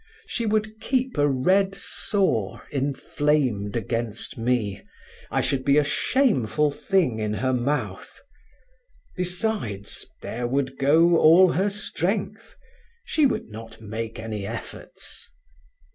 She 0.25 0.47
would 0.47 0.79
keep 0.81 1.15
a 1.19 1.27
red 1.29 1.75
sore 1.75 2.67
inflamed 2.71 3.75
against 3.77 4.35
me; 4.35 4.81
I 5.29 5.41
should 5.41 5.63
be 5.63 5.77
a 5.77 5.83
shameful 5.83 6.71
thing 6.71 7.19
in 7.19 7.35
her 7.35 7.53
mouth. 7.53 8.19
Besides, 9.15 10.07
there 10.23 10.47
would 10.47 10.79
go 10.79 11.17
all 11.17 11.51
her 11.51 11.69
strength. 11.69 12.55
She 13.05 13.27
would 13.27 13.49
not 13.49 13.79
make 13.79 14.17
any 14.17 14.43
efforts. 14.43 15.29